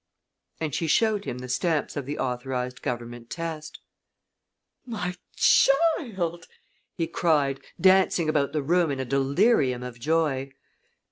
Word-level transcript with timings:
And 0.59 0.73
she 0.73 0.87
showed 0.87 1.25
him 1.25 1.37
the 1.37 1.47
stamps 1.47 1.95
of 1.95 2.07
the 2.07 2.17
authorized 2.17 2.81
government 2.81 3.29
test. 3.29 3.81
"My 4.83 5.13
child!" 5.35 6.47
he 6.95 7.05
cried, 7.05 7.59
dancing 7.79 8.27
about 8.27 8.51
the 8.51 8.63
room 8.63 8.89
in 8.89 8.99
a 8.99 9.05
delirium 9.05 9.83
of 9.83 9.99
joy. 9.99 10.53